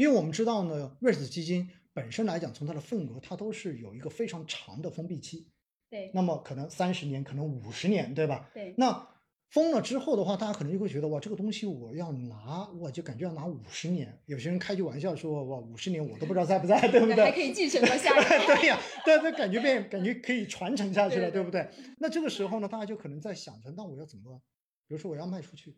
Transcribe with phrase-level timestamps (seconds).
[0.00, 5.46] 因为我们知道呢，瑞士基金本身来讲，从它的份额，它都是有一个非常长的封闭期。
[5.90, 8.48] 对，那么可能三十年，可能五十年，对吧？
[8.54, 9.06] 对，那
[9.50, 14.18] 封了之后的话，大家可能就会觉得哇，这个东西我要拿，我就感觉要拿五十年。
[14.24, 17.16] 有些人开句玩笑说哇，五十年我都不知道在不在，对不对？
[17.22, 18.38] 还可以继承到下一代。
[18.46, 21.68] 对呀，对，对感觉变，感觉可以传承下去了，对不对？
[21.98, 24.40] 那这个时候呢，大家就可能在想着，那我要怎么？
[24.88, 25.76] 比如说我要卖出去，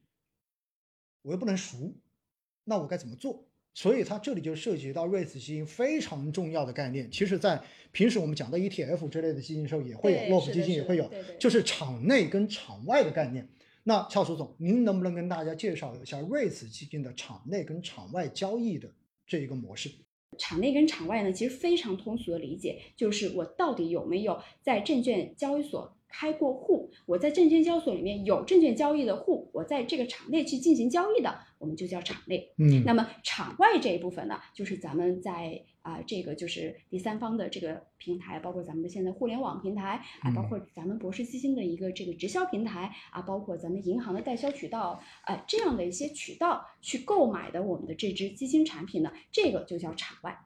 [1.22, 2.00] 我又不能赎，
[2.62, 3.48] 那我该怎么做？
[3.74, 7.10] 所以它这里就涉及到瑞 e 基金非常重要的概念。
[7.10, 7.60] 其实，在
[7.90, 13.48] 平时我们讲到 ETF 之类的基金的时候，也会有，洛夫基金也会有，就是场内跟场外的概念。
[13.84, 18.88] 那俏楚总，您能不能跟大家介绍一下瑞 e 基金的场内跟场外交易的
[19.26, 19.90] 这一个模式？
[20.38, 25.96] 场内跟场外呢，其实非常通俗的理解，就是我到底有没有在证券交易所。
[26.12, 32.52] 开过户，我在证券交易所里面有证券交易的户，我在这个场内去进行交易的，我们就叫场内。
[32.58, 50.38] 嗯，那么场外这一部分呢，就是咱们在啊这个就是第三方的这个平台，包括咱们的现在互联网平台啊，包括咱们博士基金的一个这个直销平台啊，包括咱们银行的代销渠道啊这样的一些渠道去购买的我们的这支基金产品呢，这个就叫场外。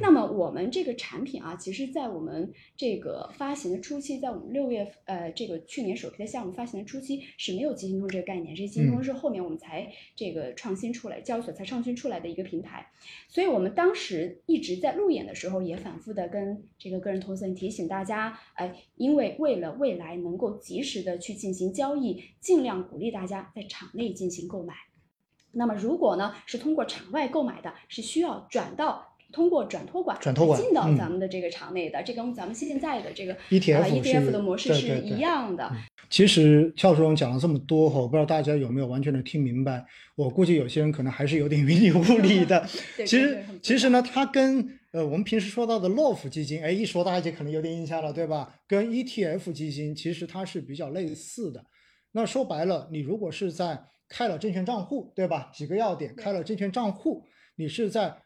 [0.00, 12.90] 那么我们这个产品啊，其实，在我们这个发行的初期，在我们六月呃这个去年首批的项目发行的初期是没有基金通这个概念，这基金通是后面我们才这个创新出来，交易所才创新出来的一个平台。
[13.28, 24.74] 所以我们当时一直在路演的时候，也反复的跟这个个人投资人提醒大家，哎，因为为了未来能够及时的去进行交易，尽量鼓励大家在场内进行购买。
[25.52, 29.07] 那么如果呢是通过场外购买的，是需要转到。
[29.30, 35.70] 通过转托管转托管进到咱们的这个场内的，这跟咱们现在的这个 ETF ETF 的模式是一样的。
[36.08, 39.84] 其实俏叔总讲了这么多哈，我不知道大家有没有完全的听明白。
[40.14, 42.66] 我估计有些人可能还是有点 云里雾里的。
[43.04, 48.54] 其实其实呢，它跟呃我们平时说到的 LOF 基金，哎，一说大家就可能有点印象了，对吧？
[48.66, 51.62] 跟 ETF 基金其实它是比较类似的。
[52.12, 55.50] 那说白了，你如果是在开了证券账户，对吧？
[55.52, 57.26] 几个要点，开了证券账户，
[57.56, 58.16] 你是在。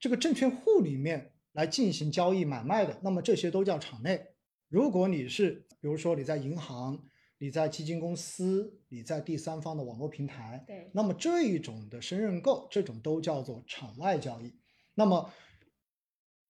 [0.00, 4.26] 这个证券户里面来进行交易买卖的，那么这些都叫场内。
[4.68, 7.02] 如果你是，比如说你在银行、
[7.38, 14.54] 你在基金公司、你在第三方的网络平台，对，那么这一种的深认购，这种都叫做场外交易。
[14.94, 15.32] 那么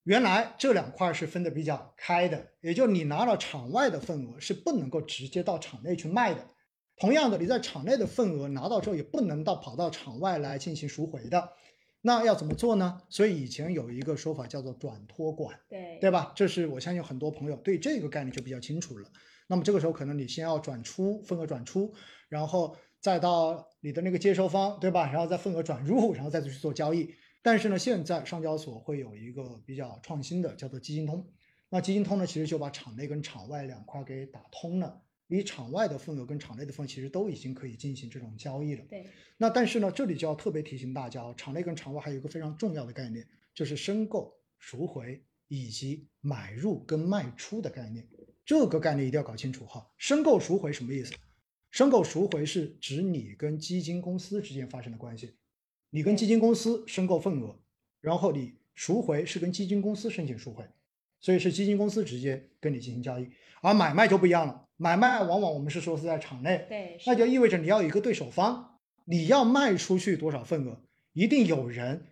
[0.03, 6.47] 原来这两块是分的比较开的，也就你拿了场外的份额是不能够直接到场内去卖的。
[6.97, 11.53] 同样的，你在场内的份额拿到之后也不能到跑到场外来进行赎回的。
[12.01, 13.01] 那要怎么做呢？
[13.09, 16.33] 所以以前有一个说法叫做转托管，对对吧？
[16.35, 19.11] 这是我相信很多朋友对这个概念就比较清楚了。
[19.49, 21.93] 那么这个时候可能你先要转出份额转出，
[22.29, 25.11] 然后再到你的那个接收方，对吧？
[25.11, 27.15] 然后再份额转入，然后再去做交易。
[27.43, 31.27] 但是呢，现在上交所会有一个比较创新的，叫做基金通。
[31.71, 35.03] 那基金通呢，其实就把场内跟场外两块给打通了。
[35.29, 38.85] 你场外的份额跟场内的份额其实都已经可以进行这种交易了。
[38.91, 39.07] 对。
[39.37, 43.25] 那但是呢，这里就要特别提醒大家，场内跟场外还有一个非常重要的概念，
[43.55, 48.09] 就是申购、赎回以及买入跟卖出的概念。
[48.45, 49.87] 这个概念一定要搞清楚哈。
[49.99, 51.15] 申购、赎回什么意思？
[51.71, 55.37] 申购、赎回是指你跟基金公司之间发生的关系。
[55.91, 57.59] 你跟基金公司申购份额，
[58.01, 60.65] 然后你赎回是跟基金公司申请赎回，
[61.21, 63.29] 所以是基金公司直接跟你进行交易。
[63.61, 64.67] 而买卖就不一样了。
[64.77, 70.81] 买卖往往我们是说是在场内，对，那就意味着你要有一个对手方，你要卖出去多少份额，
[71.13, 72.07] 一定有人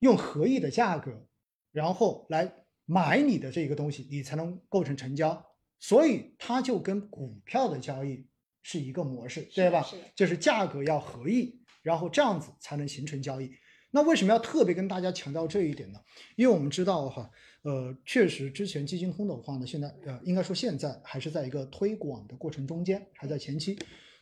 [0.00, 1.26] 用合意的价格，
[1.72, 2.52] 然后来
[2.84, 5.42] 买你的这个东西，你才能构成成交。
[5.80, 8.26] 所以它就跟股票的交易
[8.62, 9.86] 是一个模式，对吧？
[10.14, 13.50] 就是价格要合意，然后这样子才能形成交易。
[13.96, 15.98] 那为什么要特别跟大家强调这一点呢？
[16.36, 17.30] 因为我们知道哈。
[17.62, 23.76] 呃，确实，之前基金通的话呢，现在呃，应该说现在还是在一个推广的过程中间，还在前期，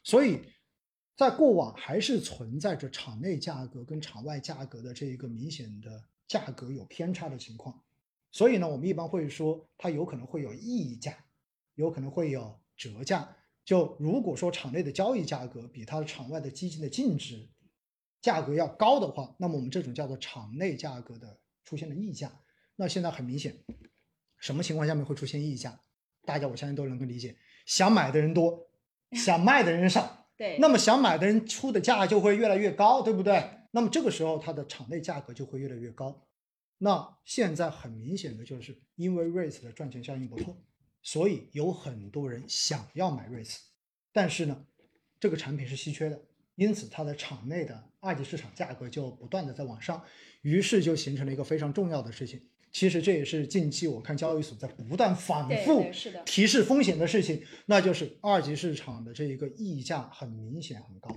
[0.04, 0.40] 所以
[1.16, 7.82] 在过往还是存在着场内价格跟场外价格的这一个明显的价格有偏差的情况，
[8.30, 11.14] 所以呢，我们一般会说它有可能会有溢价，
[11.74, 13.28] 有可能会有折价。
[13.64, 17.46] 就如果说场内的交易价格比它场外的基金的净值
[18.24, 22.32] 价格要高的话，那么我们这种叫做场内价格的出现了溢价。
[22.74, 23.54] 那现在很明显，
[24.38, 25.78] 什么情况下面会出现溢价？
[26.24, 27.36] 大家我相信都能够理解，
[27.66, 28.66] 想买的人多，
[29.12, 33.46] 想卖的人少，对，那么想买的人出的价就会越来越高，对不对？
[33.72, 36.26] 那么这个时候它的场内价格就会越来越高。
[36.78, 40.56] 那现在很明显的就是因为 r a c e 的赚钱效应不错，
[41.02, 43.60] 所以有很多人想要买 r a c e
[44.14, 44.64] 但是呢，
[45.20, 46.18] 这个产品是稀缺的，
[46.54, 50.02] 因此它的场内的二级市场价格就不断的在往上，
[50.42, 52.40] 于是就形成了一个非常重要的事情。
[52.70, 55.86] 其实这也是近期我看交易所在不断反复
[56.26, 61.08] 提示风险的事情，那就是二级市场的这一个溢价很明显很高。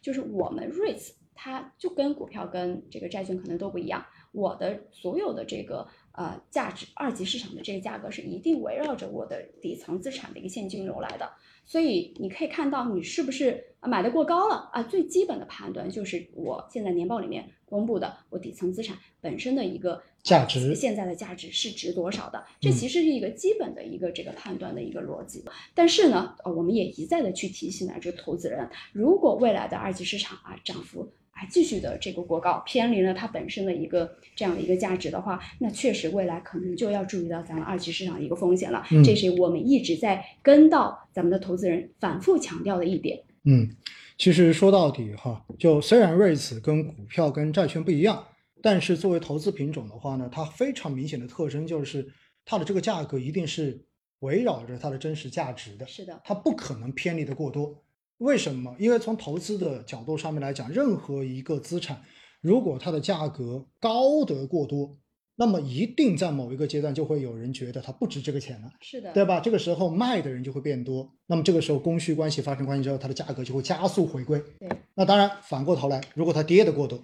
[0.00, 11.30] 就是我们 REITs 它就跟股票跟这个债券可能都不一样，我的所有的这个呃价值二级市场的这个价格是一定围绕着我的底层资产的一个现金流来的，
[11.64, 14.82] 所以你可以看到你是不是啊买的过高了啊？
[14.82, 25.44] 最基本的判断就是我现在年报里面公布的我底层资产本身的一个价值现在的价值是值多少的，这嗯其实是一个基本的一个这个判断的一个逻辑。
[25.74, 38.86] 但是呢，呃，我们也一再的去提醒啊，这个投资人，如果未来的二级市场啊涨幅还继续的这个过高，偏离了它本身的一个这样的一个价值的话，那确实未来可能就要注意到咱们二级市场的一个风险了。
[38.90, 43.20] 嗯这是我们一直在跟到咱们的投资人反复强调的一点。
[43.44, 43.68] 嗯，
[44.16, 48.24] 其实说到底哈，就虽然 REITs 跟股票跟债券不一样，
[48.62, 52.08] 但是作为投资品种的话呢，它非常明显的特征就是
[52.44, 53.84] 它的这个价格一定是
[54.20, 57.82] 围绕着它的真实价值的，是的，它不可能偏离的过多。
[58.18, 58.74] 为什么？
[58.78, 62.02] 因为从投资的角度上面来讲，任何一个资产，
[62.40, 64.96] 如果它的价格高得过多，
[65.34, 68.70] 那么一定在某一个阶段就会有人觉得它不值这个钱了。
[68.80, 69.40] 是的，对吧？
[69.40, 74.40] 这个时候卖的人就会变多，那么这个时候供需关系发生关系之后，它的价格就会加速回归。
[74.60, 77.00] 对，那当然反过头来，如果它跌得过多，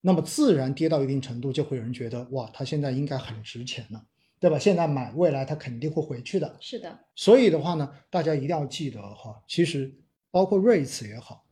[0.00, 4.04] 那么自然跌到一定程度，就会有人觉得哇，它现在应该很值钱了，
[4.38, 4.58] 对吧？
[4.58, 6.56] 现在买，未来它肯定会回去的。
[6.60, 9.92] 是的，所以的话呢，大家一定要记得哈，其实
[10.30, 11.44] 包括 REITs 也好，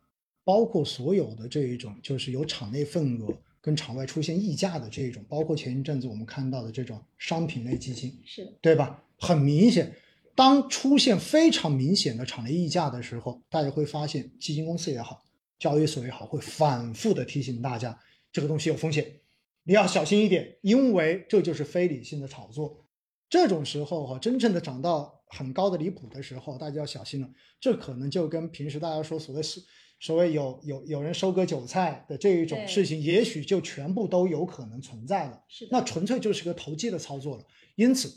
[0.44, 9.02] 包括所有的这一种就是有场内份额跟场外出现溢价的这一种，包括前一阵子我们看到的这种商品类基金，是，对吧？
[9.18, 9.92] 很明显，
[10.34, 15.24] 当出现非常明显的场内溢价的时候，大家会发现基金公司也好，
[15.58, 17.98] 交易所也好，会反复的提醒大家
[18.30, 19.20] 这个东西有风险，
[19.64, 22.84] 你要小心一点，因为这就是非理性的炒作。
[23.28, 27.28] 这种时候哈、真正的涨到很高的离谱的时候，大家要小心了。
[27.60, 29.60] 这可能就跟平时大家说所谓是
[29.98, 35.42] 所谓有有有人收割韭菜的这一种事情，也许就全部都有可能存在了。
[35.48, 37.44] 是，那纯粹就是个投机的操作了。
[37.76, 38.12] 因此，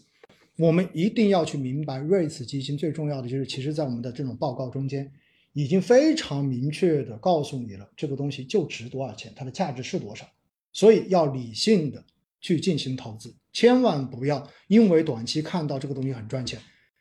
[0.57, 5.11] 我们一定要去明白，REITs 基金最重要的就是，其实在我们的这种报告中间，
[5.53, 10.25] 已经非常明确的告诉你了，这个东西就值多少钱，它的价值是多少。
[10.71, 12.03] 所以要理性的
[12.41, 16.59] 去进行投资，千万不要因为短期看到这个东西很赚钱，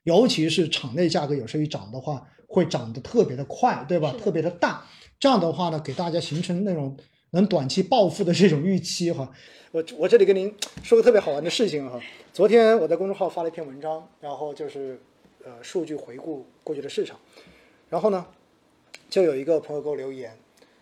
[0.08, 4.10] 尤其是场内价格有时候一涨的话，会涨得特别的快，对吧？
[4.19, 4.82] 特别的大，
[5.20, 6.96] 这样的话呢，给大家形成那种
[7.32, 9.31] 能短期暴富的这种预期哈。
[9.70, 10.50] 我我这里跟您
[10.82, 12.00] 说个特别好玩的事情哈，
[12.32, 14.99] 昨天我在公众号发了一篇文章，然后就是
[15.44, 17.19] 呃数据回顾过去的市场，
[17.90, 18.25] 然后呢，
[19.10, 20.34] 就有一个朋友给我留言，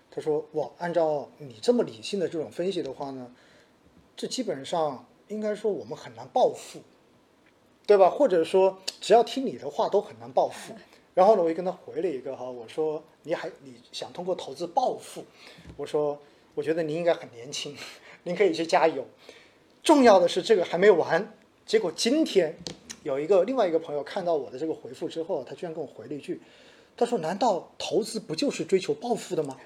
[0.09, 3.27] 他说哇，按照你这么理性的这种分析的话呢，
[4.17, 6.79] 这基本上应该说我们很难暴富，
[7.87, 8.11] 对吧？
[8.11, 10.75] 或者说只要听你的话都很难暴富。
[11.15, 15.25] 然后呢，我就跟他回了一个哈，我说你还你想通过投资暴富，
[15.77, 16.21] 我说
[16.55, 17.75] 我觉得您应该很年轻，
[18.25, 19.07] 您可以去加油。
[19.83, 21.33] 重要的是这个还没完，
[21.65, 22.55] 结果今天
[23.03, 26.43] 有一个另外一个朋友看到我的这个回复之后，他居然跟我回了一句，
[26.97, 29.57] 他说：“难道投资不就是追求暴富的吗？”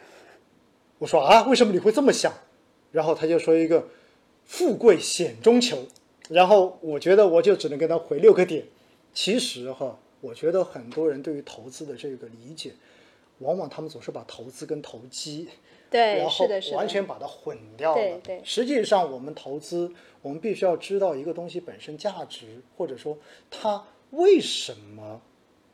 [0.99, 2.33] 我说：“啊，为什么你会这么想？”
[2.93, 3.89] 然后他就说一个
[4.47, 5.87] “富贵险中求”，
[6.31, 8.65] 然后我觉得我就只能跟他回六个点。
[9.13, 12.73] 其实哈，我觉得很多人对于投资的这个理解，
[13.39, 15.49] 往往他们总是把投资跟投机
[15.91, 18.01] 对，然后是的，是，完全把它混掉了。
[18.01, 23.19] 对对实际上，我们投资，我们必须要知道一个东西本身价值，或者说
[23.51, 25.21] 它为什么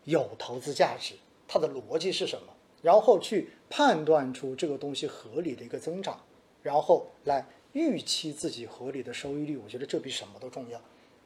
[0.05, 6.19] 有投资价值，它的逻辑是什么，然后去判断出这个东西合理的一个增长，
[6.63, 9.59] 然后来预期自己合理的收益率。
[9.59, 10.81] 我觉得这比什么都重要。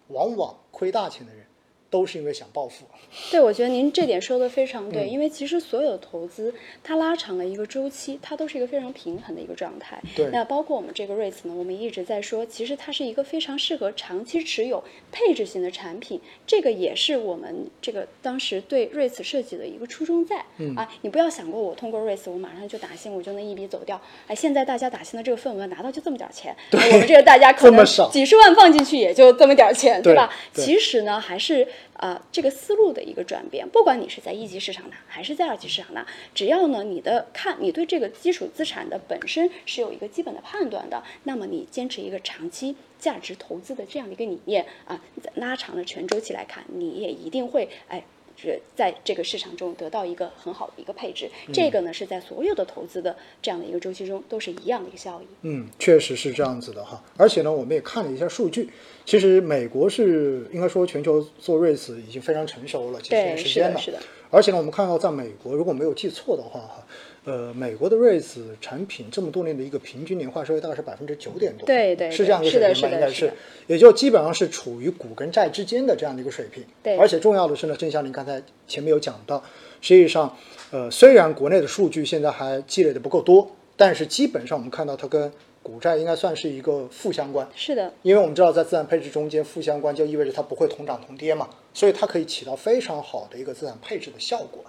[0.09, 1.47] 往往亏大钱的人，
[1.91, 2.87] 都是因为想暴富。
[3.31, 10.01] 对，我觉得您这点说的非常对，嗯因为其实所有投资它拉长了一个周期，它都是一个非常平衡的一个状态。
[10.15, 20.45] 对那包括我们这个 REITs 呢，我们一直在说，其实它是一个非常适合长期持有配置型的产品，这个也是我们这个当时对 REITs 设计的一个初衷在。
[20.59, 24.01] 嗯啊，你不要想过我通过 REITs 我马上就打新，我就能一笔走掉。
[24.29, 30.33] 哎，现在大家打新的这个份额拿到就这么点儿钱，我们这个大家可能少几十万放进去也就这么点儿钱，对吧？
[30.55, 33.69] 对其实呢，还是啊这个思路的一个转变。
[33.69, 45.03] 不管你是在一级市场呢还是在二级市场呢，只要呢你的看你对这个基础资产的本身是有一个基本的判断的，那么你坚持一个长期价值投资的这样的一个理念啊，
[45.35, 48.05] 拉长了全周期来看，你也一定会哎。
[48.41, 51.31] 是在这个市场中得到一个很好的一个配置。
[51.53, 55.27] 这个呢是在所有的投资的这样的一个周期中都是一样的一个效益。
[55.43, 57.03] 嗯，确实是这样子的哈。
[57.17, 58.71] 而且呢，我们也看了一下数据，
[59.05, 63.79] 其实美国是应该说全球做 REITs 已经非常成熟了几十，年时间了。
[63.79, 64.11] 是的，是的。
[64.31, 66.87] 而且呢，我们看到在美国，如果没有记错的话，哈，
[67.25, 72.95] 呃，美国的 REITs 产品这么多年的一个平均年化收益大概是百分之九点多，对对是这样一个水平吧？
[72.97, 73.31] 应该是
[73.67, 76.65] 也就基本上是处于股跟债之间的这样的一个水平。
[76.83, 79.43] 对而且重要的是呢，正像您刚才前面有讲到，
[79.83, 80.35] 实际上，
[80.71, 85.31] 呃，虽然国内的数据现在还积累的不够多，但是基本上我们看到它跟
[85.63, 87.47] 股债应该算是一个负相关。
[87.55, 94.65] 是的，因为我们知道，在资产配置中间，负相关就意味着它不会同涨同跌嘛，所以它可以起到非常好的一个资产配置的效果。